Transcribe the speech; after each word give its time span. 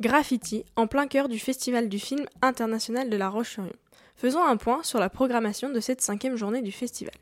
Graffiti, 0.00 0.64
en 0.76 0.86
plein 0.86 1.06
cœur 1.06 1.28
du 1.28 1.38
Festival 1.38 1.90
du 1.90 1.98
film 1.98 2.24
international 2.40 3.10
de 3.10 3.18
La 3.18 3.28
Roche-sur-Yon. 3.28 3.70
Faisons 4.16 4.42
un 4.42 4.56
point 4.56 4.82
sur 4.82 4.98
la 4.98 5.10
programmation 5.10 5.68
de 5.68 5.78
cette 5.78 6.00
cinquième 6.00 6.36
journée 6.36 6.62
du 6.62 6.72
festival. 6.72 7.12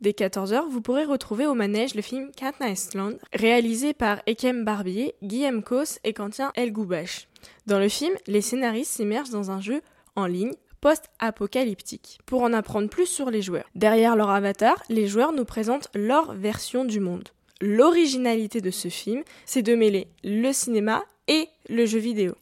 Dès 0.00 0.12
14h, 0.12 0.68
vous 0.68 0.80
pourrez 0.80 1.04
retrouver 1.04 1.46
au 1.46 1.54
manège 1.54 1.96
le 1.96 2.02
film 2.02 2.30
Katniss 2.30 2.94
Land, 2.94 3.14
réalisé 3.32 3.92
par 3.92 4.22
Ekem 4.28 4.64
Barbier, 4.64 5.16
Guillaume 5.24 5.64
Kos 5.64 5.98
et 6.04 6.12
Quentin 6.12 6.52
Elgoubache. 6.54 7.26
Dans 7.66 7.80
le 7.80 7.88
film, 7.88 8.14
les 8.28 8.40
scénaristes 8.40 8.92
s'immergent 8.92 9.30
dans 9.30 9.50
un 9.50 9.60
jeu 9.60 9.82
en 10.14 10.26
ligne 10.26 10.54
post-apocalyptique 10.80 12.20
pour 12.24 12.42
en 12.42 12.52
apprendre 12.52 12.88
plus 12.88 13.06
sur 13.06 13.32
les 13.32 13.42
joueurs. 13.42 13.68
Derrière 13.74 14.14
leur 14.14 14.30
avatar, 14.30 14.80
les 14.88 15.08
joueurs 15.08 15.32
nous 15.32 15.44
présentent 15.44 15.88
leur 15.92 16.34
version 16.34 16.84
du 16.84 17.00
monde. 17.00 17.28
L'originalité 17.60 18.60
de 18.60 18.70
ce 18.70 18.88
film, 18.88 19.24
c'est 19.44 19.62
de 19.62 19.74
mêler 19.74 20.06
le 20.22 20.52
cinéma 20.52 21.02
et 21.26 21.48
le 21.68 21.86
jeu 21.86 21.98
vidéo. 21.98 22.34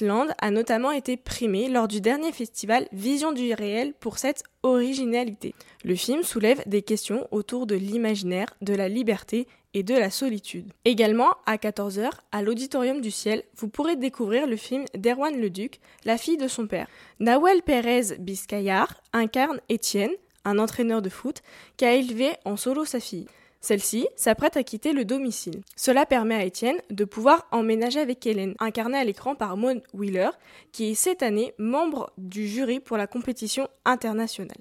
Land 0.00 0.28
a 0.38 0.50
notamment 0.52 0.92
été 0.92 1.16
primé 1.16 1.68
lors 1.68 1.88
du 1.88 2.00
dernier 2.00 2.30
festival 2.30 2.86
Vision 2.92 3.32
du 3.32 3.52
réel 3.54 3.92
pour 3.98 4.18
cette 4.18 4.44
originalité. 4.62 5.54
Le 5.84 5.96
film 5.96 6.22
soulève 6.22 6.62
des 6.66 6.82
questions 6.82 7.26
autour 7.32 7.66
de 7.66 7.74
l'imaginaire, 7.74 8.54
de 8.62 8.72
la 8.72 8.88
liberté 8.88 9.48
et 9.74 9.82
de 9.82 9.94
la 9.94 10.10
solitude. 10.10 10.72
Également, 10.84 11.34
à 11.44 11.56
14h, 11.56 12.10
à 12.30 12.42
l'Auditorium 12.42 13.00
du 13.00 13.10
Ciel, 13.10 13.42
vous 13.56 13.68
pourrez 13.68 13.96
découvrir 13.96 14.46
le 14.46 14.56
film 14.56 14.84
d'Erwan 14.94 15.36
Leduc, 15.40 15.80
La 16.04 16.18
fille 16.18 16.36
de 16.36 16.48
son 16.48 16.68
père. 16.68 16.86
Nawel 17.18 17.62
Pérez 17.62 18.16
Biscayar 18.18 19.00
incarne 19.12 19.60
Étienne, 19.68 20.12
un 20.44 20.58
entraîneur 20.58 21.02
de 21.02 21.08
foot, 21.08 21.42
qui 21.76 21.84
a 21.84 21.94
élevé 21.94 22.30
en 22.44 22.56
solo 22.56 22.84
sa 22.84 23.00
fille. 23.00 23.26
Celle-ci 23.62 24.08
s'apprête 24.16 24.56
à 24.56 24.64
quitter 24.64 24.92
le 24.92 25.04
domicile. 25.04 25.62
Cela 25.76 26.04
permet 26.04 26.34
à 26.34 26.44
Étienne 26.44 26.80
de 26.90 27.04
pouvoir 27.04 27.46
emménager 27.52 28.00
avec 28.00 28.26
Hélène, 28.26 28.56
incarnée 28.58 28.98
à 28.98 29.04
l'écran 29.04 29.36
par 29.36 29.56
Maud 29.56 29.80
Wheeler, 29.94 30.30
qui 30.72 30.90
est 30.90 30.94
cette 30.94 31.22
année 31.22 31.54
membre 31.58 32.12
du 32.18 32.48
jury 32.48 32.80
pour 32.80 32.96
la 32.96 33.06
compétition 33.06 33.68
internationale. 33.84 34.58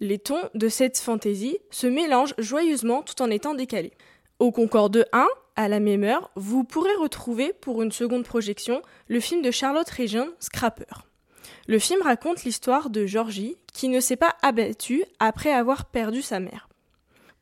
Les 0.00 0.18
tons 0.18 0.50
de 0.54 0.68
cette 0.68 0.98
fantaisie 0.98 1.56
se 1.70 1.86
mélangent 1.86 2.34
joyeusement 2.36 3.02
tout 3.02 3.22
en 3.22 3.30
étant 3.30 3.54
décalés. 3.54 3.94
Au 4.38 4.52
Concorde 4.52 5.06
1, 5.12 5.26
à 5.56 5.68
la 5.68 5.80
même 5.80 6.04
heure, 6.04 6.30
vous 6.36 6.62
pourrez 6.62 6.94
retrouver 7.00 7.54
pour 7.54 7.80
une 7.80 7.92
seconde 7.92 8.24
projection 8.24 8.82
le 9.08 9.20
film 9.20 9.40
de 9.40 9.50
Charlotte 9.50 9.88
Région, 9.88 10.30
Scrapper. 10.40 11.06
Le 11.68 11.78
film 11.78 12.02
raconte 12.02 12.44
l'histoire 12.44 12.90
de 12.90 13.06
Georgie 13.06 13.56
qui 13.72 13.88
ne 13.88 14.00
s'est 14.00 14.16
pas 14.16 14.34
abattue 14.42 15.04
après 15.20 15.52
avoir 15.52 15.86
perdu 15.86 16.20
sa 16.20 16.38
mère. 16.38 16.68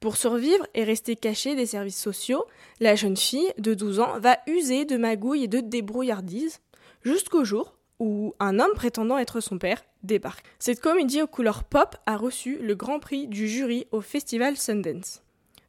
Pour 0.03 0.17
survivre 0.17 0.67
et 0.75 0.83
rester 0.83 1.15
cachée 1.15 1.55
des 1.55 1.65
services 1.65 2.03
sociaux, 2.03 2.45
la 2.81 2.97
jeune 2.97 3.17
fille 3.17 3.53
de 3.59 3.73
12 3.73 4.01
ans 4.01 4.19
va 4.19 4.37
user 4.49 4.85
de 4.85 4.97
magouilles 4.97 5.45
et 5.45 5.49
de 5.49 5.61
débrouillardise 5.61 6.59
jusqu'au 7.05 7.45
jour 7.45 7.77
où 8.01 8.35
un 8.41 8.59
homme 8.59 8.73
prétendant 8.75 9.17
être 9.17 9.39
son 9.39 9.59
père 9.59 9.85
débarque. 10.03 10.45
Cette 10.59 10.81
comédie 10.81 11.23
aux 11.23 11.29
couleurs 11.29 11.63
pop 11.63 11.95
a 12.07 12.17
reçu 12.17 12.59
le 12.59 12.75
grand 12.75 12.99
prix 12.99 13.29
du 13.29 13.47
jury 13.47 13.87
au 13.93 14.01
festival 14.01 14.57
Sundance. 14.57 15.23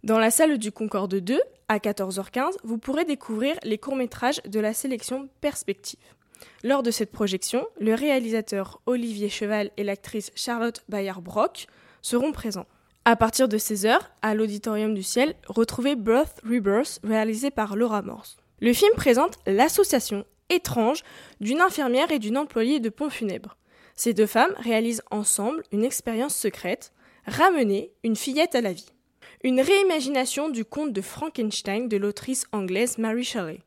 Dans 0.03 0.17
la 0.17 0.31
salle 0.31 0.58
du 0.58 0.72
Concorde 0.72 1.14
2, 1.14 1.40
à 1.68 1.78
14h15, 1.78 2.56
vous 2.64 2.80
pourrez 2.80 3.06
découvrir 3.06 3.56
les 3.62 3.78
courts-métrages 3.78 4.42
de 4.47 4.59
la 4.59 4.73
sélection 4.73 5.30
Perspective. 5.42 6.00
Lors 6.64 6.81
de 6.81 6.90
cette 6.90 7.12
projection, 7.12 7.68
le 7.80 7.94
réalisateur 7.94 8.81
Olivier 8.88 9.30
Cheval 9.30 9.70
et 9.78 9.84
l'actrice 9.84 10.31
Charlotte 10.34 10.84
Bayard-Brock 10.90 11.68
seront 12.02 12.31
présents. 12.31 12.66
À 13.06 13.18
partir 13.18 13.50
de 13.50 13.58
16h, 13.58 14.00
à 14.22 14.34
l'Auditorium 14.34 14.94
du 14.94 15.04
Ciel, 15.04 15.36
retrouvez 15.48 15.98
Birth 15.98 16.40
Rebirth 16.50 17.02
réalisé 17.04 17.52
par 17.52 17.76
Laura 17.76 18.02
Morse. 18.02 18.38
Le 18.62 18.72
film 18.72 18.94
présente 18.96 19.40
l'association 19.46 20.23
étrange 20.50 21.04
d'une 21.42 21.59
infirmière 21.59 22.12
et 22.14 22.20
d'une 22.20 22.38
employée 22.38 22.80
de 22.80 22.88
pont 22.88 23.09
funèbre. 23.09 23.58
Ces 23.98 24.14
deux 24.14 24.26
femmes 24.26 24.54
réalisent 24.58 25.04
ensemble 25.12 25.64
une 25.74 25.84
expérience 25.84 26.34
secrète, 26.34 26.94
ramener 27.28 27.92
une 28.06 28.16
fillette 28.16 28.56
à 28.56 28.62
la 28.62 28.72
vie. 28.72 28.94
Une 29.44 29.59
réimagination 29.59 30.47
du 30.47 30.63
conte 30.63 30.94
de 30.94 31.02
Frankenstein 31.02 31.90
de 31.90 31.97
l'autrice 31.97 32.46
anglaise 32.53 32.97
Mary 33.00 33.25
Shelley. 33.25 33.59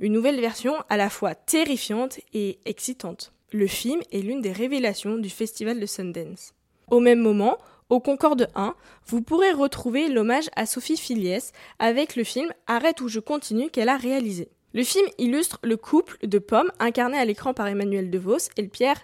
Une 0.00 0.12
nouvelle 0.12 0.40
version 0.40 0.74
à 0.88 0.96
la 0.96 1.08
fois 1.08 1.36
terrifiante 1.36 2.18
et 2.34 2.58
excitante. 2.64 3.32
Le 3.52 3.68
film 3.68 4.00
est 4.10 4.22
l'une 4.22 4.40
des 4.40 4.50
révélations 4.50 5.18
du 5.18 5.30
festival 5.30 5.78
de 5.78 5.86
Sundance. 5.86 6.52
Au 6.90 6.98
même 6.98 7.20
moment, 7.20 7.58
au 7.92 8.00
Concorde 8.00 8.48
1, 8.54 8.74
vous 9.04 9.20
pourrez 9.20 9.52
retrouver 9.52 10.08
l'hommage 10.08 10.48
à 10.56 10.64
Sophie 10.64 10.96
Filiès 10.96 11.52
avec 11.78 12.16
le 12.16 12.24
film 12.24 12.50
Arrête 12.66 13.02
ou 13.02 13.08
je 13.08 13.20
continue 13.20 13.68
qu'elle 13.68 13.90
a 13.90 13.98
réalisé. 13.98 14.48
Le 14.72 14.82
film 14.82 15.06
illustre 15.18 15.58
le 15.62 15.76
couple 15.76 16.16
de 16.26 16.38
Pomme 16.38 16.72
incarné 16.78 17.18
à 17.18 17.26
l'écran 17.26 17.52
par 17.52 17.66
Emmanuel 17.66 18.10
DeVos 18.10 18.48
et 18.56 18.62
le 18.62 18.68
Pierre 18.68 18.98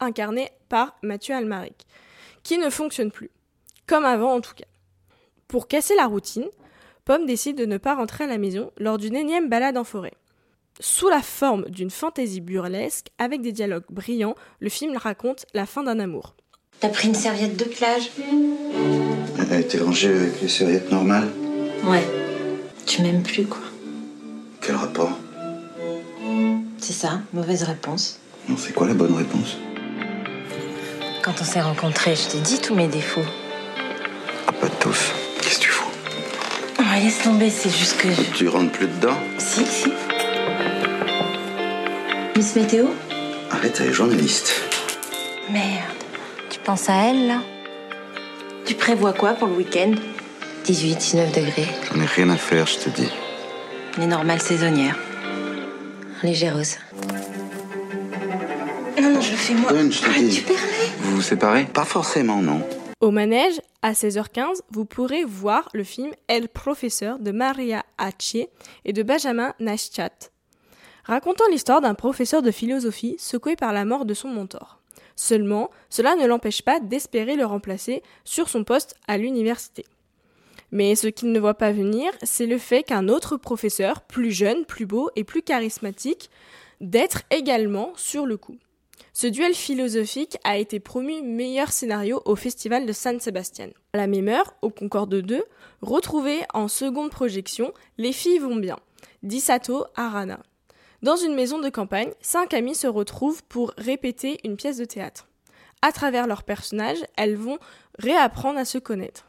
incarné 0.00 0.50
par 0.68 0.96
Mathieu 1.04 1.36
Almaric, 1.36 1.86
qui 2.42 2.58
ne 2.58 2.68
fonctionne 2.68 3.12
plus, 3.12 3.30
comme 3.86 4.04
avant 4.04 4.34
en 4.34 4.40
tout 4.40 4.54
cas. 4.54 4.66
Pour 5.46 5.68
casser 5.68 5.94
la 5.94 6.06
routine, 6.06 6.48
Pomme 7.04 7.26
décide 7.26 7.56
de 7.56 7.64
ne 7.64 7.78
pas 7.78 7.94
rentrer 7.94 8.24
à 8.24 8.26
la 8.26 8.38
maison 8.38 8.72
lors 8.76 8.98
d'une 8.98 9.14
énième 9.14 9.50
balade 9.50 9.78
en 9.78 9.84
forêt. 9.84 10.14
Sous 10.80 11.08
la 11.08 11.22
forme 11.22 11.66
d'une 11.66 11.90
fantaisie 11.90 12.40
burlesque, 12.40 13.06
avec 13.18 13.40
des 13.40 13.52
dialogues 13.52 13.86
brillants, 13.88 14.34
le 14.58 14.68
film 14.68 14.96
raconte 14.96 15.46
la 15.54 15.64
fin 15.64 15.84
d'un 15.84 16.00
amour. 16.00 16.34
T'as 16.82 16.88
pris 16.88 17.06
une 17.06 17.14
serviette 17.14 17.56
de 17.56 17.62
plage 17.62 18.10
Elle 19.38 19.52
a 19.54 19.60
été 19.60 19.78
rangée 19.78 20.08
avec 20.08 20.42
les 20.42 20.48
serviettes 20.48 20.90
normales 20.90 21.28
Ouais. 21.84 22.02
Tu 22.86 23.02
m'aimes 23.02 23.22
plus, 23.22 23.46
quoi. 23.46 23.62
Quel 24.60 24.74
rapport 24.74 25.16
C'est 26.80 26.92
ça, 26.92 27.20
mauvaise 27.32 27.62
réponse. 27.62 28.18
Non, 28.48 28.56
c'est 28.58 28.72
quoi 28.72 28.88
la 28.88 28.94
bonne 28.94 29.14
réponse 29.14 29.58
Quand 31.22 31.34
on 31.40 31.44
s'est 31.44 31.60
rencontrés, 31.60 32.16
je 32.16 32.32
t'ai 32.32 32.40
dit 32.40 32.58
tous 32.60 32.74
mes 32.74 32.88
défauts. 32.88 33.20
Ah, 34.48 34.52
pas 34.52 34.68
tous. 34.68 35.12
Qu'est-ce 35.40 35.58
que 35.60 35.62
tu 35.66 35.70
fous 35.70 35.88
Oh, 36.80 36.82
laisse 37.00 37.22
tomber, 37.22 37.48
c'est 37.50 37.70
juste 37.70 37.96
que 37.98 38.08
je... 38.10 38.22
Tu 38.36 38.48
rentres 38.48 38.72
plus 38.72 38.88
dedans 38.88 39.16
Si, 39.38 39.64
si. 39.64 39.92
Miss 42.36 42.56
Météo 42.56 42.86
Arrête, 43.52 43.78
elle 43.80 43.90
est 43.90 43.92
journaliste. 43.92 44.52
Merde. 45.48 46.01
Tu 46.62 46.66
penses 46.66 46.88
à 46.88 46.94
elle, 47.08 47.26
là 47.26 47.40
Tu 48.64 48.74
prévois 48.76 49.12
quoi 49.12 49.32
pour 49.34 49.48
le 49.48 49.54
week-end? 49.54 49.94
18, 50.64 50.94
19 50.96 51.32
degrés. 51.32 51.66
J'en 51.92 52.00
ai 52.00 52.06
rien 52.06 52.30
à 52.30 52.36
faire, 52.36 52.66
je 52.68 52.78
te 52.78 52.88
dis. 52.88 53.08
Les 53.98 54.06
normales 54.06 54.40
saisonnières. 54.40 54.96
Légéreuse. 56.22 56.76
Non, 59.00 59.10
non, 59.10 59.20
je 59.20 59.30
le 59.32 59.36
fais 59.36 59.54
moi. 59.54 59.72
Donne, 59.72 59.90
je 59.90 60.02
te 60.02 60.06
Ah, 60.08 60.18
dis. 60.20 60.36
tu 60.36 60.42
permets? 60.42 60.60
Vous 61.00 61.16
vous 61.16 61.22
séparez? 61.22 61.64
Pas 61.64 61.84
forcément, 61.84 62.40
non. 62.40 62.62
Au 63.00 63.10
manège, 63.10 63.60
à 63.82 63.92
16h15, 63.92 64.60
vous 64.70 64.84
pourrez 64.84 65.24
voir 65.24 65.68
le 65.74 65.82
film 65.82 66.12
El 66.28 66.48
Professeur 66.48 67.18
de 67.18 67.32
Maria 67.32 67.82
Hache 67.98 68.36
et 68.84 68.92
de 68.92 69.02
Benjamin 69.02 69.52
Naschat, 69.58 70.10
racontant 71.04 71.44
l'histoire 71.50 71.80
d'un 71.80 71.94
professeur 71.94 72.40
de 72.40 72.52
philosophie 72.52 73.16
secoué 73.18 73.56
par 73.56 73.72
la 73.72 73.84
mort 73.84 74.04
de 74.04 74.14
son 74.14 74.28
mentor. 74.28 74.78
Seulement, 75.22 75.70
cela 75.88 76.16
ne 76.16 76.26
l'empêche 76.26 76.62
pas 76.62 76.80
d'espérer 76.80 77.36
le 77.36 77.46
remplacer 77.46 78.02
sur 78.24 78.48
son 78.48 78.64
poste 78.64 78.96
à 79.06 79.18
l'université. 79.18 79.86
Mais 80.72 80.96
ce 80.96 81.06
qu'il 81.06 81.30
ne 81.30 81.38
voit 81.38 81.54
pas 81.54 81.70
venir, 81.70 82.10
c'est 82.24 82.46
le 82.46 82.58
fait 82.58 82.82
qu'un 82.82 83.06
autre 83.06 83.36
professeur, 83.36 84.00
plus 84.00 84.32
jeune, 84.32 84.64
plus 84.64 84.84
beau 84.84 85.10
et 85.14 85.22
plus 85.22 85.42
charismatique, 85.42 86.28
d'être 86.80 87.22
également 87.30 87.92
sur 87.94 88.26
le 88.26 88.36
coup. 88.36 88.56
Ce 89.12 89.28
duel 89.28 89.54
philosophique 89.54 90.38
a 90.42 90.58
été 90.58 90.80
promu 90.80 91.22
meilleur 91.22 91.70
scénario 91.70 92.20
au 92.24 92.34
Festival 92.34 92.84
de 92.84 92.92
San 92.92 93.20
Sebastian. 93.20 93.68
À 93.92 93.98
la 93.98 94.08
même 94.08 94.26
heure, 94.26 94.56
au 94.60 94.70
Concorde 94.70 95.14
2, 95.14 95.44
retrouvez 95.82 96.40
en 96.52 96.66
seconde 96.66 97.10
projection 97.10 97.72
Les 97.96 98.12
filles 98.12 98.40
vont 98.40 98.56
bien, 98.56 98.80
d'Isato 99.22 99.84
Arana. 99.94 100.40
Dans 101.02 101.16
une 101.16 101.34
maison 101.34 101.58
de 101.58 101.68
campagne, 101.68 102.12
cinq 102.20 102.54
amies 102.54 102.76
se 102.76 102.86
retrouvent 102.86 103.42
pour 103.44 103.72
répéter 103.76 104.38
une 104.44 104.56
pièce 104.56 104.76
de 104.76 104.84
théâtre. 104.84 105.28
À 105.82 105.90
travers 105.90 106.28
leurs 106.28 106.44
personnages, 106.44 107.04
elles 107.16 107.34
vont 107.34 107.58
réapprendre 107.98 108.60
à 108.60 108.64
se 108.64 108.78
connaître. 108.78 109.28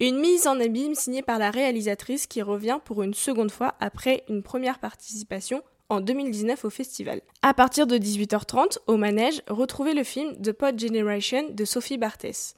Une 0.00 0.18
mise 0.18 0.46
en 0.46 0.60
abîme 0.60 0.94
signée 0.94 1.22
par 1.22 1.38
la 1.38 1.50
réalisatrice 1.50 2.26
qui 2.26 2.42
revient 2.42 2.78
pour 2.84 3.02
une 3.02 3.14
seconde 3.14 3.50
fois 3.50 3.74
après 3.80 4.22
une 4.28 4.42
première 4.42 4.80
participation 4.80 5.62
en 5.88 6.02
2019 6.02 6.62
au 6.66 6.70
festival. 6.70 7.22
À 7.40 7.54
partir 7.54 7.86
de 7.86 7.96
18h30, 7.96 8.80
au 8.86 8.98
manège, 8.98 9.40
retrouvez 9.48 9.94
le 9.94 10.04
film 10.04 10.36
The 10.42 10.52
Pod 10.52 10.78
Generation 10.78 11.48
de 11.50 11.64
Sophie 11.64 11.96
Barthès. 11.96 12.54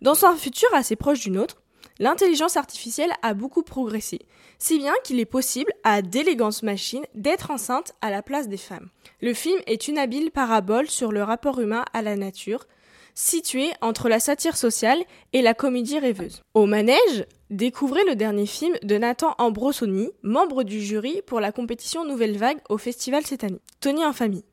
Dans 0.00 0.24
un 0.24 0.34
futur 0.36 0.68
assez 0.72 0.96
proche 0.96 1.20
du 1.20 1.30
nôtre, 1.30 1.60
l'intelligence 2.00 2.56
artificielle 2.56 3.12
a 3.22 3.34
beaucoup 3.34 3.62
progressé, 3.62 4.18
si 4.58 4.78
bien 4.78 4.94
qu'il 5.04 5.20
est 5.20 5.26
possible 5.26 5.72
à 5.84 6.02
d'élégance 6.02 6.64
machines 6.64 7.04
d'être 7.14 7.52
enceinte 7.52 7.92
à 8.00 8.10
la 8.10 8.22
place 8.22 8.48
des 8.48 8.56
femmes. 8.56 8.88
Le 9.20 9.34
film 9.34 9.60
est 9.66 9.86
une 9.86 9.98
habile 9.98 10.32
parabole 10.32 10.90
sur 10.90 11.12
le 11.12 11.22
rapport 11.22 11.60
humain 11.60 11.84
à 11.92 12.02
la 12.02 12.16
nature, 12.16 12.66
situé 13.14 13.70
entre 13.82 14.08
la 14.08 14.18
satire 14.18 14.56
sociale 14.56 14.98
et 15.32 15.42
la 15.42 15.52
comédie 15.52 15.98
rêveuse. 15.98 16.42
Au 16.54 16.64
manège, 16.64 17.26
découvrez 17.50 18.02
le 18.04 18.16
dernier 18.16 18.46
film 18.46 18.74
de 18.82 18.96
Nathan 18.96 19.34
Ambrosoni, 19.38 20.10
membre 20.22 20.62
du 20.62 20.80
jury 20.80 21.20
pour 21.26 21.38
la 21.38 21.52
compétition 21.52 22.06
Nouvelle 22.06 22.38
Vague 22.38 22.60
au 22.70 22.78
festival 22.78 23.26
cette 23.26 23.44
année. 23.44 23.60
Tony 23.80 24.04
en 24.04 24.14
famille. 24.14 24.44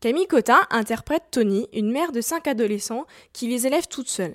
Camille 0.00 0.26
Cotin 0.26 0.60
interprète 0.70 1.22
Tony, 1.30 1.68
une 1.72 1.90
mère 1.90 2.12
de 2.12 2.20
cinq 2.20 2.48
adolescents 2.48 3.06
qui 3.32 3.46
les 3.46 3.66
élève 3.66 3.86
toute 3.86 4.08
seule. 4.08 4.34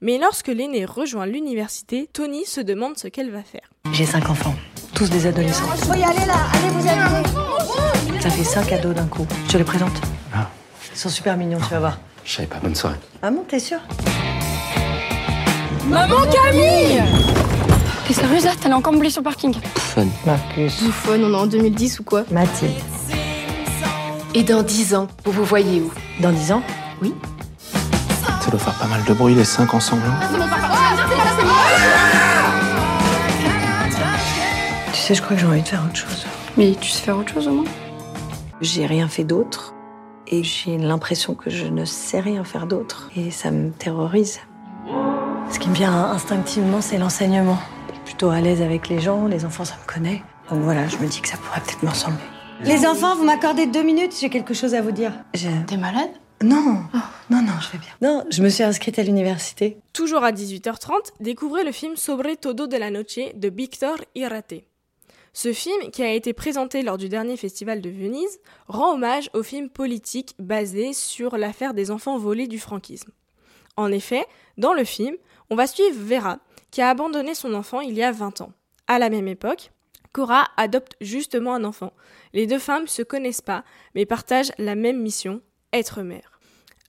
Mais 0.00 0.18
lorsque 0.18 0.46
l'aîné 0.46 0.84
rejoint 0.84 1.26
l'université, 1.26 2.08
Tony 2.12 2.44
se 2.44 2.60
demande 2.60 2.96
ce 2.96 3.08
qu'elle 3.08 3.30
va 3.32 3.42
faire. 3.42 3.68
J'ai 3.92 4.06
cinq 4.06 4.30
enfants, 4.30 4.54
tous 4.94 5.10
des 5.10 5.26
adolescents. 5.26 5.64
Il 5.76 5.84
faut 5.84 5.94
y 5.94 6.04
aller 6.04 6.24
là, 6.24 6.34
allez 6.54 6.68
vous. 6.70 8.20
Ça 8.20 8.30
fait 8.30 8.44
cinq 8.44 8.66
cadeaux 8.68 8.92
d'un 8.92 9.06
coup. 9.06 9.26
Je 9.46 9.52
te 9.52 9.58
les 9.58 9.64
présente. 9.64 10.00
Ah. 10.32 10.48
Ils 10.92 10.98
sont 10.98 11.08
super 11.08 11.36
mignons, 11.36 11.58
tu 11.58 11.70
vas 11.70 11.80
voir. 11.80 11.98
Je 12.24 12.32
savais 12.32 12.46
pas, 12.46 12.58
bonne 12.62 12.76
soirée. 12.76 12.96
Ah 13.22 13.30
bon, 13.30 13.44
t'es 13.48 13.58
sûr 13.58 13.78
Maman 15.88 16.16
Camille 16.30 17.02
T'es 18.06 18.14
sérieuse 18.14 18.44
là? 18.44 18.52
T'allais 18.60 18.74
encore 18.74 18.92
me 18.92 19.08
sur 19.08 19.20
le 19.20 19.24
parking 19.24 19.54
Fun. 19.74 20.06
Marcus. 20.24 20.82
Bouffonne, 20.82 21.24
on 21.24 21.32
est 21.32 21.36
en 21.42 21.46
2010 21.46 22.00
ou 22.00 22.04
quoi? 22.04 22.24
Mathilde. 22.30 22.72
Et 24.34 24.44
dans 24.44 24.62
dix 24.62 24.94
ans, 24.94 25.08
vous 25.24 25.32
vous 25.32 25.44
voyez 25.44 25.80
où? 25.80 25.90
Dans 26.20 26.30
dix 26.30 26.52
ans? 26.52 26.62
Ça 28.48 28.52
doit 28.52 28.60
faire 28.60 28.78
pas 28.78 28.86
mal 28.86 29.04
de 29.04 29.12
bruit 29.12 29.34
les 29.34 29.44
cinq 29.44 29.74
ensemble. 29.74 30.04
Tu 34.90 34.98
sais, 34.98 35.14
je 35.14 35.20
crois 35.20 35.36
que 35.36 35.42
j'ai 35.42 35.46
envie 35.46 35.60
de 35.60 35.68
faire 35.68 35.84
autre 35.84 35.96
chose. 35.96 36.24
Mais 36.56 36.74
tu 36.80 36.88
sais 36.88 37.02
faire 37.02 37.18
autre 37.18 37.30
chose 37.30 37.46
au 37.46 37.52
moins 37.52 37.66
J'ai 38.62 38.86
rien 38.86 39.06
fait 39.06 39.24
d'autre. 39.24 39.74
Et 40.26 40.42
j'ai 40.44 40.78
l'impression 40.78 41.34
que 41.34 41.50
je 41.50 41.66
ne 41.66 41.84
sais 41.84 42.20
rien 42.20 42.42
faire 42.42 42.66
d'autre. 42.66 43.10
Et 43.16 43.30
ça 43.30 43.50
me 43.50 43.70
terrorise. 43.70 44.40
Ce 45.50 45.58
qui 45.58 45.68
me 45.68 45.74
vient 45.74 45.92
instinctivement, 46.06 46.80
c'est 46.80 46.96
l'enseignement. 46.96 47.58
Je 47.88 47.94
suis 47.96 48.04
plutôt 48.04 48.30
à 48.30 48.40
l'aise 48.40 48.62
avec 48.62 48.88
les 48.88 48.98
gens, 48.98 49.26
les 49.26 49.44
enfants, 49.44 49.66
ça 49.66 49.74
me 49.74 49.86
connaît. 49.86 50.22
Donc 50.48 50.60
voilà, 50.62 50.88
je 50.88 50.96
me 50.96 51.06
dis 51.06 51.20
que 51.20 51.28
ça 51.28 51.36
pourrait 51.36 51.60
peut-être 51.60 51.82
me 51.82 51.90
ressembler. 51.90 52.24
Les 52.62 52.86
enfants, 52.86 53.14
vous 53.14 53.24
m'accordez 53.24 53.66
deux 53.66 53.82
minutes, 53.82 54.16
j'ai 54.18 54.30
quelque 54.30 54.54
chose 54.54 54.74
à 54.74 54.80
vous 54.80 54.92
dire. 54.92 55.12
Je... 55.34 55.50
T'es 55.66 55.76
malade? 55.76 56.08
Non, 56.40 56.84
non, 57.30 57.42
non, 57.42 57.52
je 57.60 57.72
vais 57.72 57.78
bien. 57.78 57.90
Non, 58.00 58.24
je 58.30 58.42
me 58.42 58.48
suis 58.48 58.62
inscrite 58.62 58.98
à 58.98 59.02
l'université. 59.02 59.78
Toujours 59.92 60.22
à 60.22 60.30
18h30, 60.30 61.12
découvrez 61.20 61.64
le 61.64 61.72
film 61.72 61.96
Sobre 61.96 62.36
todo 62.36 62.68
de 62.68 62.76
la 62.76 62.90
noche 62.90 63.18
de 63.34 63.48
Victor 63.48 63.96
Irate. 64.14 64.62
Ce 65.32 65.52
film, 65.52 65.90
qui 65.90 66.02
a 66.02 66.12
été 66.12 66.32
présenté 66.32 66.82
lors 66.82 66.96
du 66.96 67.08
dernier 67.08 67.36
festival 67.36 67.80
de 67.80 67.90
Venise, 67.90 68.38
rend 68.68 68.94
hommage 68.94 69.30
au 69.34 69.42
film 69.42 69.68
politique 69.68 70.34
basé 70.38 70.92
sur 70.92 71.36
l'affaire 71.36 71.74
des 71.74 71.90
enfants 71.90 72.18
volés 72.18 72.46
du 72.46 72.58
franquisme. 72.58 73.10
En 73.76 73.90
effet, 73.90 74.24
dans 74.56 74.74
le 74.74 74.84
film, 74.84 75.16
on 75.50 75.56
va 75.56 75.66
suivre 75.66 75.96
Vera, 75.96 76.38
qui 76.70 76.82
a 76.82 76.90
abandonné 76.90 77.34
son 77.34 77.54
enfant 77.54 77.80
il 77.80 77.94
y 77.94 78.02
a 78.02 78.12
20 78.12 78.42
ans. 78.42 78.52
À 78.86 78.98
la 78.98 79.10
même 79.10 79.28
époque, 79.28 79.70
Cora 80.12 80.48
adopte 80.56 80.94
justement 81.00 81.54
un 81.54 81.64
enfant. 81.64 81.92
Les 82.32 82.46
deux 82.46 82.58
femmes 82.58 82.86
se 82.86 83.02
connaissent 83.02 83.42
pas, 83.42 83.64
mais 83.94 84.06
partagent 84.06 84.52
la 84.58 84.74
même 84.74 85.00
mission, 85.00 85.40
être 85.72 86.02
mère. 86.02 86.38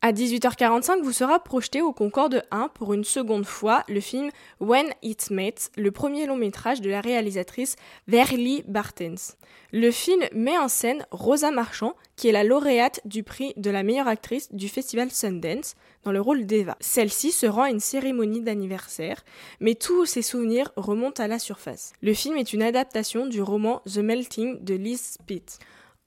À 0.01 0.13
18h45 0.13 1.01
vous 1.01 1.11
sera 1.11 1.43
projeté 1.43 1.81
au 1.81 1.91
Concorde 1.91 2.43
1 2.51 2.69
pour 2.69 2.93
une 2.93 3.03
seconde 3.03 3.45
fois 3.45 3.83
le 3.89 3.99
film 3.99 4.31
When 4.61 4.87
It 5.01 5.29
Met, 5.29 5.55
le 5.75 5.91
premier 5.91 6.25
long 6.25 6.37
métrage 6.37 6.79
de 6.79 6.89
la 6.89 7.01
réalisatrice 7.01 7.75
Verly 8.07 8.63
Bartens. 8.65 9.35
Le 9.73 9.91
film 9.91 10.23
met 10.33 10.57
en 10.57 10.69
scène 10.69 11.05
Rosa 11.11 11.51
Marchand, 11.51 11.95
qui 12.15 12.29
est 12.29 12.31
la 12.31 12.45
lauréate 12.45 13.01
du 13.03 13.23
prix 13.23 13.53
de 13.57 13.69
la 13.69 13.83
meilleure 13.83 14.07
actrice 14.07 14.53
du 14.53 14.69
festival 14.69 15.11
Sundance, 15.11 15.75
dans 16.05 16.13
le 16.13 16.21
rôle 16.21 16.45
d'Eva. 16.45 16.77
Celle-ci 16.79 17.33
se 17.33 17.45
rend 17.45 17.63
à 17.63 17.69
une 17.69 17.81
cérémonie 17.81 18.39
d'anniversaire, 18.39 19.25
mais 19.59 19.75
tous 19.75 20.05
ses 20.05 20.21
souvenirs 20.21 20.71
remontent 20.77 21.21
à 21.21 21.27
la 21.27 21.39
surface. 21.39 21.91
Le 22.01 22.13
film 22.13 22.37
est 22.37 22.53
une 22.53 22.63
adaptation 22.63 23.27
du 23.27 23.41
roman 23.41 23.81
The 23.85 23.97
Melting 23.97 24.63
de 24.63 24.75
Liz 24.75 25.17
Spitt. 25.19 25.59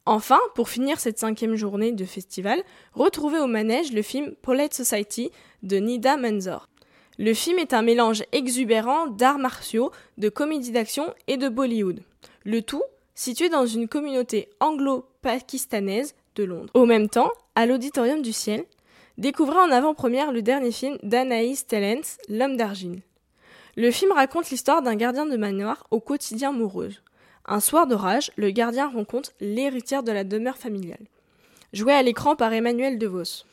Enfin, 0.05 0.41
pour 0.55 0.69
finir 0.69 0.99
cette 0.99 1.19
cinquième 1.19 1.55
journée 1.55 1.93
de 1.93 2.05
festival, 2.05 2.61
retrouvez 2.93 3.39
au 3.39 3.47
manège 3.47 3.93
le 3.93 4.03
film 4.03 4.35
Polite 4.43 4.75
Society 4.75 5.31
de 5.63 5.77
Nida 5.77 6.17
Manzor. 6.17 6.69
Le 7.19 7.35
film 7.35 7.59
est 7.59 7.73
un 7.73 7.83
mélange 7.83 8.25
exubérant 8.33 9.07
d'arts 9.07 9.39
martiaux, 9.39 9.93
de 10.19 10.29
comédie 10.29 10.73
d'action 10.73 11.15
et 11.29 11.37
de 11.37 11.49
Bollywood. 11.49 12.03
Le 12.45 12.63
tout 12.63 12.83
situé 13.15 13.49
dans 13.49 13.67
une 13.67 13.87
communauté 13.87 14.49
anglo-pakistanaise 14.59 16.15
de 16.35 16.45
Londres. 16.45 16.71
Au 16.75 16.87
même 16.87 17.09
temps, 17.09 17.31
à 17.55 17.67
l'Auditorium 17.67 18.23
du 18.23 18.33
Ciel, 18.33 18.65
découvrez 19.19 19.59
en 19.59 19.71
avant-première 19.71 20.33
le 20.33 20.43
dernier 20.43 20.73
film 20.73 20.99
d'Anaïs 21.03 21.67
Tellens, 21.67 22.19
L'homme 22.29 22.57
d'argile. 22.57 23.03
Le 23.77 23.91
film 23.91 24.13
raconte 24.13 24.51
l'histoire 24.51 24.83
d'un 24.83 24.97
gardien 24.97 25.27
de 25.27 25.37
manoir 25.37 25.87
au 25.91 26.01
quotidien 26.01 26.53
morose. 26.53 27.02
Un 27.45 27.61
soir 27.61 27.87
d'orage, 27.87 28.31
le 28.37 28.51
gardien 28.51 28.89
rencontre 28.89 29.33
l'héritière 29.41 30.03
de 30.03 30.13
la 30.13 30.25
demeure 30.25 30.59
familiale. 30.59 31.07
Joué 31.73 31.93
à 31.93 32.03
l'écran 32.03 32.37
par 32.37 32.53
Emmanuel 32.53 32.99
DeVos. 32.99 33.45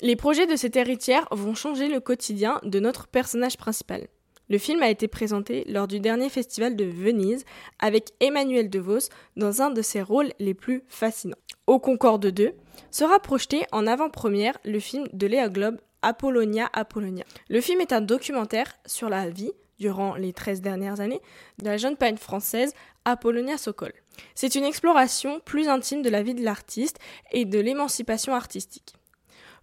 Les 0.00 0.16
projets 0.16 0.46
de 0.46 0.56
cette 0.56 0.76
héritière 0.76 1.26
vont 1.30 1.54
changer 1.54 1.88
le 1.88 2.00
quotidien 2.00 2.60
de 2.62 2.80
notre 2.80 3.06
personnage 3.06 3.56
principal. 3.56 4.08
Le 4.48 4.58
film 4.58 4.82
a 4.82 4.90
été 4.90 5.08
présenté 5.08 5.64
lors 5.68 5.88
du 5.88 5.98
dernier 5.98 6.28
festival 6.28 6.76
de 6.76 6.84
Venise 6.84 7.44
avec 7.78 8.10
Emmanuel 8.20 8.70
DeVos 8.70 9.08
dans 9.36 9.62
un 9.62 9.70
de 9.70 9.82
ses 9.82 10.02
rôles 10.02 10.32
les 10.38 10.54
plus 10.54 10.84
fascinants. 10.88 11.36
Au 11.66 11.80
Concorde 11.80 12.26
2 12.26 12.52
sera 12.90 13.18
projeté 13.18 13.64
en 13.72 13.86
avant-première 13.86 14.56
le 14.64 14.78
film 14.78 15.08
de 15.12 15.26
Léa 15.26 15.48
Globe 15.48 15.78
Apollonia 16.02 16.70
Apollonia. 16.72 17.24
Le 17.48 17.60
film 17.60 17.80
est 17.80 17.92
un 17.92 18.00
documentaire 18.00 18.72
sur 18.86 19.08
la 19.08 19.28
vie, 19.28 19.52
durant 19.78 20.14
les 20.14 20.32
13 20.32 20.60
dernières 20.60 21.00
années, 21.00 21.20
de 21.58 21.64
la 21.64 21.76
jeune 21.76 21.96
peintre 21.96 22.20
française 22.20 22.74
Apollonia 23.04 23.58
Sokol. 23.58 23.92
C'est 24.34 24.54
une 24.54 24.64
exploration 24.64 25.40
plus 25.44 25.68
intime 25.68 26.02
de 26.02 26.10
la 26.10 26.22
vie 26.22 26.34
de 26.34 26.44
l'artiste 26.44 26.98
et 27.32 27.44
de 27.44 27.58
l'émancipation 27.58 28.34
artistique. 28.34 28.94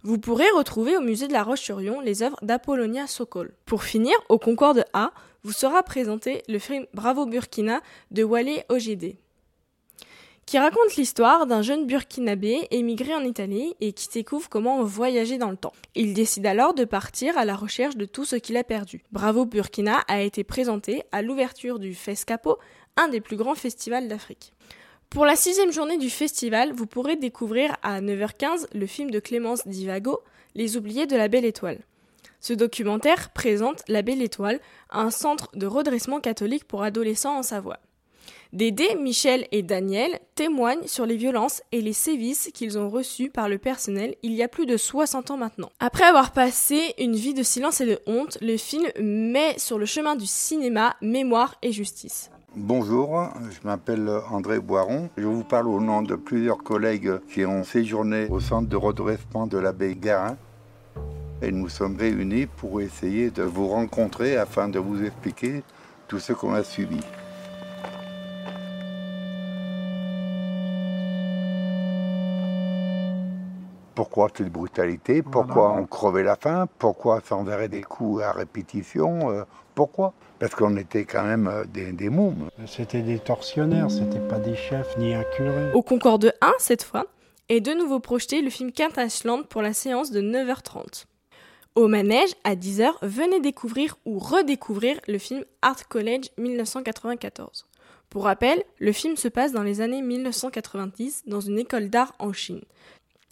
Vous 0.02 0.18
pourrez 0.18 0.48
retrouver 0.56 0.96
au 0.96 1.00
musée 1.00 1.28
de 1.28 1.32
la 1.32 1.42
Roche-sur-Yon 1.42 2.00
les 2.00 2.22
œuvres 2.22 2.38
d'Apollonia 2.42 3.06
Sokol. 3.06 3.54
Pour 3.64 3.84
finir, 3.84 4.14
au 4.28 4.38
Concorde 4.38 4.84
A, 4.92 5.12
vous 5.44 5.52
sera 5.52 5.82
présenté 5.82 6.42
le 6.48 6.58
film 6.58 6.86
Bravo 6.92 7.26
Burkina 7.26 7.80
de 8.10 8.22
Wale 8.22 8.64
Ogede, 8.68 9.16
qui 10.46 10.58
raconte 10.58 10.96
l'histoire 10.96 11.46
d'un 11.46 11.62
jeune 11.62 11.86
burkinabé 11.86 12.66
émigré 12.70 13.14
en 13.14 13.24
Italie 13.24 13.74
et 13.80 13.92
qui 13.92 14.08
découvre 14.08 14.48
comment 14.48 14.82
voyager 14.82 15.38
dans 15.38 15.50
le 15.50 15.56
temps. 15.56 15.72
Il 15.94 16.14
décide 16.14 16.46
alors 16.46 16.74
de 16.74 16.84
partir 16.84 17.38
à 17.38 17.44
la 17.44 17.56
recherche 17.56 17.96
de 17.96 18.04
tout 18.04 18.24
ce 18.24 18.36
qu'il 18.36 18.56
a 18.56 18.64
perdu. 18.64 19.02
Bravo 19.12 19.46
Burkina 19.46 19.98
a 20.08 20.20
été 20.20 20.44
présenté 20.44 21.02
à 21.12 21.22
l'ouverture 21.22 21.78
du 21.78 21.94
FESCAPO, 21.94 22.58
un 22.96 23.08
des 23.08 23.20
plus 23.20 23.36
grands 23.36 23.54
festivals 23.54 24.08
d'Afrique. 24.08 24.52
Pour 25.10 25.26
la 25.26 25.36
sixième 25.36 25.72
journée 25.72 25.96
du 25.96 26.10
festival, 26.10 26.72
vous 26.72 26.86
pourrez 26.86 27.16
découvrir 27.16 27.76
à 27.82 28.00
9h15 28.00 28.66
le 28.74 28.86
film 28.86 29.10
de 29.10 29.20
Clémence 29.20 29.66
Divago, 29.66 30.20
Les 30.54 30.76
oubliés 30.76 31.06
de 31.06 31.16
la 31.16 31.28
Belle 31.28 31.44
Étoile. 31.44 31.78
Ce 32.40 32.52
documentaire 32.52 33.30
présente 33.30 33.82
La 33.88 34.02
Belle 34.02 34.20
Étoile, 34.20 34.60
un 34.90 35.10
centre 35.10 35.50
de 35.54 35.66
redressement 35.66 36.20
catholique 36.20 36.64
pour 36.64 36.82
adolescents 36.82 37.38
en 37.38 37.42
Savoie. 37.42 37.78
Dédé, 38.52 38.94
Michel 39.00 39.46
et 39.50 39.62
Daniel 39.62 40.20
témoignent 40.36 40.86
sur 40.86 41.06
les 41.06 41.16
violences 41.16 41.62
et 41.72 41.80
les 41.80 41.92
sévices 41.92 42.50
qu'ils 42.54 42.78
ont 42.78 42.88
reçus 42.88 43.28
par 43.28 43.48
le 43.48 43.58
personnel 43.58 44.14
il 44.22 44.32
y 44.32 44.42
a 44.42 44.48
plus 44.48 44.66
de 44.66 44.76
60 44.76 45.32
ans 45.32 45.36
maintenant. 45.36 45.70
Après 45.80 46.04
avoir 46.04 46.32
passé 46.32 46.94
une 46.98 47.16
vie 47.16 47.34
de 47.34 47.42
silence 47.42 47.80
et 47.80 47.86
de 47.86 47.98
honte, 48.06 48.38
le 48.40 48.56
film 48.56 48.86
met 49.00 49.58
sur 49.58 49.78
le 49.78 49.86
chemin 49.86 50.14
du 50.14 50.26
cinéma 50.26 50.94
mémoire 51.02 51.56
et 51.62 51.72
justice. 51.72 52.30
Bonjour, 52.56 53.28
je 53.50 53.66
m'appelle 53.66 54.08
André 54.30 54.60
Boiron. 54.60 55.10
Je 55.16 55.26
vous 55.26 55.42
parle 55.42 55.66
au 55.66 55.80
nom 55.80 56.02
de 56.02 56.14
plusieurs 56.14 56.58
collègues 56.58 57.18
qui 57.28 57.44
ont 57.44 57.64
séjourné 57.64 58.28
au 58.30 58.38
centre 58.38 58.68
de 58.68 58.76
redressement 58.76 59.48
de 59.48 59.58
l'abbé 59.58 59.96
Guérin. 59.96 60.36
Et 61.42 61.50
nous 61.50 61.68
sommes 61.68 61.96
réunis 61.96 62.46
pour 62.46 62.80
essayer 62.80 63.30
de 63.30 63.42
vous 63.42 63.66
rencontrer 63.66 64.36
afin 64.36 64.68
de 64.68 64.78
vous 64.78 65.02
expliquer 65.02 65.64
tout 66.06 66.20
ce 66.20 66.32
qu'on 66.32 66.54
a 66.54 66.62
subi. 66.62 67.00
Pourquoi 73.94 74.28
cette 74.36 74.50
brutalité? 74.50 75.22
Pourquoi 75.22 75.72
on 75.72 75.86
crevait 75.86 76.24
la 76.24 76.36
faim? 76.36 76.66
Pourquoi 76.78 77.20
s'enverrait 77.20 77.68
des 77.68 77.82
coups 77.82 78.22
à 78.22 78.32
répétition? 78.32 79.30
Euh, 79.30 79.44
Pourquoi? 79.74 80.14
Parce 80.38 80.54
qu'on 80.54 80.76
était 80.76 81.04
quand 81.04 81.22
même 81.22 81.46
euh, 81.46 81.64
des, 81.64 81.92
des 81.92 82.10
mômes. 82.10 82.48
C'était 82.66 83.02
des 83.02 83.18
tortionnaires, 83.18 83.90
c'était 83.90 84.18
pas 84.20 84.38
des 84.38 84.56
chefs 84.56 84.96
ni 84.98 85.14
un 85.14 85.24
curé. 85.36 85.70
Au 85.72 85.82
Concorde 85.82 86.32
1, 86.40 86.52
cette 86.58 86.82
fois, 86.82 87.06
est 87.48 87.60
de 87.60 87.72
nouveau 87.72 88.00
projeté 88.00 88.42
le 88.42 88.50
film 88.50 88.72
Quintashland 88.72 89.44
pour 89.48 89.62
la 89.62 89.72
séance 89.72 90.10
de 90.10 90.20
9h30. 90.20 91.04
Au 91.76 91.88
manège, 91.88 92.30
à 92.44 92.54
10h, 92.54 92.90
venez 93.02 93.40
découvrir 93.40 93.96
ou 94.04 94.18
redécouvrir 94.18 95.00
le 95.08 95.18
film 95.18 95.44
Art 95.62 95.88
College 95.88 96.26
1994. 96.38 97.66
Pour 98.10 98.24
rappel, 98.24 98.62
le 98.78 98.92
film 98.92 99.16
se 99.16 99.26
passe 99.26 99.50
dans 99.50 99.64
les 99.64 99.80
années 99.80 100.02
1990 100.02 101.24
dans 101.26 101.40
une 101.40 101.58
école 101.58 101.88
d'art 101.90 102.14
en 102.20 102.32
Chine. 102.32 102.62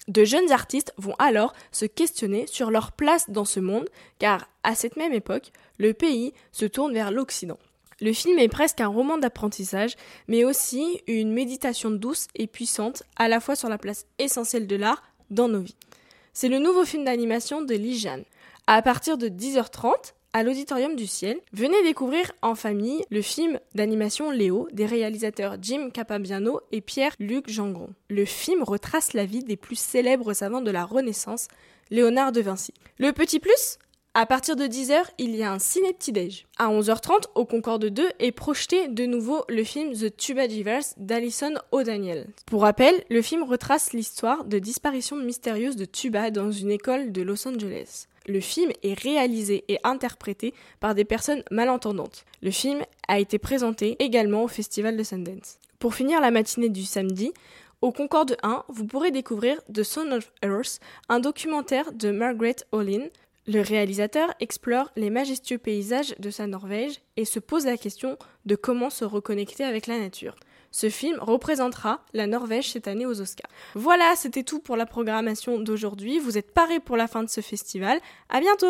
De 0.08 0.24
jeunes 0.24 0.50
artistes 0.50 0.92
vont 0.96 1.14
alors 1.18 1.52
se 1.70 1.84
questionner 1.84 2.46
sur 2.46 2.70
leur 2.70 2.92
place 2.92 3.30
dans 3.30 3.44
ce 3.44 3.60
monde, 3.60 3.88
car 4.18 4.48
à 4.64 4.74
cette 4.74 4.96
même 4.96 5.12
époque, 5.12 5.52
le 5.78 5.94
pays 5.94 6.32
se 6.50 6.64
tourne 6.64 6.92
vers 6.92 7.12
l'Occident. 7.12 7.58
Le 8.00 8.12
film 8.12 8.38
est 8.40 8.48
presque 8.48 8.80
un 8.80 8.88
roman 8.88 9.16
d'apprentissage, 9.16 9.94
mais 10.26 10.44
aussi 10.44 11.00
une 11.06 11.32
méditation 11.32 11.92
douce 11.92 12.26
et 12.34 12.48
puissante, 12.48 13.04
à 13.16 13.28
la 13.28 13.38
fois 13.38 13.54
sur 13.54 13.68
la 13.68 13.78
place 13.78 14.06
essentielle 14.18 14.66
de 14.66 14.74
l'art 14.74 15.04
dans 15.30 15.48
nos 15.48 15.60
vies. 15.60 15.76
C'est 16.32 16.48
le 16.48 16.58
nouveau 16.58 16.84
film 16.84 17.04
d'animation 17.04 17.62
de 17.62 17.74
Lee 17.74 17.98
Jan. 17.98 18.22
À 18.66 18.82
partir 18.82 19.18
de 19.18 19.28
10h30, 19.28 20.14
à 20.34 20.42
l'Auditorium 20.42 20.96
du 20.96 21.06
Ciel, 21.06 21.38
venez 21.52 21.82
découvrir 21.82 22.32
en 22.40 22.54
famille 22.54 23.04
le 23.10 23.20
film 23.20 23.60
d'animation 23.74 24.30
Léo 24.30 24.66
des 24.72 24.86
réalisateurs 24.86 25.56
Jim 25.60 25.90
Capabiano 25.92 26.60
et 26.72 26.80
Pierre-Luc 26.80 27.50
Jangron. 27.50 27.90
Le 28.08 28.24
film 28.24 28.62
retrace 28.62 29.12
la 29.12 29.26
vie 29.26 29.44
des 29.44 29.56
plus 29.56 29.78
célèbres 29.78 30.32
savants 30.32 30.62
de 30.62 30.70
la 30.70 30.84
Renaissance, 30.84 31.48
Léonard 31.90 32.32
de 32.32 32.40
Vinci. 32.40 32.72
Le 32.98 33.12
petit 33.12 33.40
plus 33.40 33.78
à 34.14 34.26
partir 34.26 34.56
de 34.56 34.64
10h, 34.64 35.04
il 35.16 35.34
y 35.34 35.42
a 35.42 35.50
un 35.50 35.58
ciné 35.58 35.94
petit-déj. 35.94 36.46
À 36.58 36.68
11h30, 36.68 37.28
au 37.34 37.46
Concorde 37.46 37.86
2 37.86 38.10
est 38.18 38.32
projeté 38.32 38.88
de 38.88 39.06
nouveau 39.06 39.42
le 39.48 39.64
film 39.64 39.94
The 39.94 40.14
Tuba 40.14 40.48
Diverse 40.48 40.92
d'Alison 40.98 41.54
O'Daniel. 41.70 42.26
Pour 42.44 42.60
rappel, 42.60 43.04
le 43.08 43.22
film 43.22 43.42
retrace 43.42 43.94
l'histoire 43.94 44.44
de 44.44 44.58
disparition 44.58 45.16
mystérieuse 45.16 45.76
de 45.76 45.86
tuba 45.86 46.30
dans 46.30 46.50
une 46.50 46.70
école 46.70 47.10
de 47.10 47.22
Los 47.22 47.48
Angeles. 47.48 48.06
Le 48.26 48.40
film 48.40 48.72
est 48.82 48.98
réalisé 48.98 49.64
et 49.68 49.78
interprété 49.84 50.54
par 50.80 50.94
des 50.94 51.04
personnes 51.04 51.42
malentendantes. 51.50 52.24
Le 52.42 52.50
film 52.50 52.82
a 53.08 53.18
été 53.18 53.38
présenté 53.38 53.96
également 53.98 54.44
au 54.44 54.48
Festival 54.48 54.96
de 54.96 55.02
Sundance. 55.02 55.58
Pour 55.78 55.94
finir 55.94 56.20
la 56.20 56.30
matinée 56.30 56.68
du 56.68 56.84
samedi, 56.84 57.32
au 57.80 57.90
Concorde 57.90 58.36
1, 58.42 58.64
vous 58.68 58.86
pourrez 58.86 59.10
découvrir 59.10 59.60
The 59.72 59.82
Son 59.82 60.12
of 60.12 60.30
Earth, 60.44 60.78
un 61.08 61.18
documentaire 61.18 61.92
de 61.92 62.10
Margaret 62.10 62.56
Olin 62.70 63.08
le 63.48 63.60
réalisateur 63.60 64.32
explore 64.38 64.92
les 64.94 65.10
majestueux 65.10 65.58
paysages 65.58 66.14
de 66.20 66.30
sa 66.30 66.46
Norvège 66.46 67.00
et 67.16 67.24
se 67.24 67.40
pose 67.40 67.66
la 67.66 67.76
question 67.76 68.16
de 68.46 68.54
comment 68.54 68.88
se 68.88 69.04
reconnecter 69.04 69.64
avec 69.64 69.88
la 69.88 69.98
nature. 69.98 70.36
Ce 70.72 70.88
film 70.88 71.18
représentera 71.20 72.00
la 72.14 72.26
Norvège 72.26 72.72
cette 72.72 72.88
année 72.88 73.06
aux 73.06 73.20
Oscars. 73.20 73.50
Voilà, 73.74 74.14
c'était 74.16 74.42
tout 74.42 74.58
pour 74.58 74.76
la 74.76 74.86
programmation 74.86 75.60
d'aujourd'hui. 75.60 76.18
Vous 76.18 76.38
êtes 76.38 76.52
parés 76.52 76.80
pour 76.80 76.96
la 76.96 77.06
fin 77.06 77.22
de 77.22 77.28
ce 77.28 77.42
festival. 77.42 78.00
À 78.30 78.40
bientôt! 78.40 78.66